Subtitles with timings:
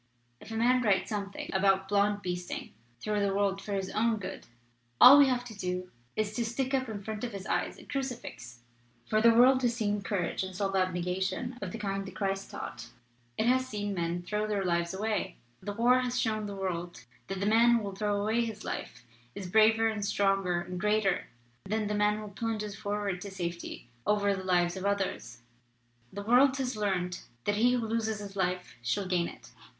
[0.39, 4.47] If a man writes something about blond beasting through the world for his own good,
[4.99, 7.83] all we have to do is to stick up in front of his eyes a
[7.85, 8.63] crucifix.
[9.05, 12.87] For the world has seen courage and self abnegation of the kind that Christ taught
[13.37, 15.35] it has seen men 297 LITERATURE IN THE MAKING throw their lives away.
[15.61, 19.05] The war has shown the world that the man who will throw away his life
[19.35, 21.27] is braver and stronger and greater
[21.65, 25.43] than the man who plunges forward to safety over the lives of others.
[26.11, 29.51] The world has learned that he who loses his life shall gain it.